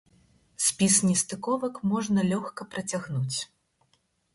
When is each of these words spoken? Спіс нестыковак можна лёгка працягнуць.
Спіс 0.67 0.95
нестыковак 1.09 1.75
можна 1.93 2.27
лёгка 2.33 2.61
працягнуць. 2.73 3.39